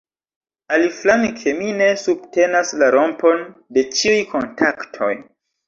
Aliflanke 0.77 1.53
mi 1.59 1.75
ne 1.83 1.91
subtenas 2.05 2.73
la 2.81 2.89
rompon 2.97 3.47
de 3.79 3.87
ĉiuj 4.01 4.19
kontaktoj. 4.35 5.15